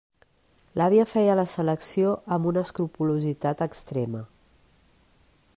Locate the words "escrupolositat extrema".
2.69-4.27